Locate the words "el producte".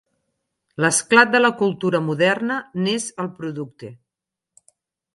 3.27-3.95